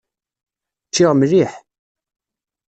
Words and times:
Ččiɣ 0.87 1.11
mliḥ. 1.15 1.51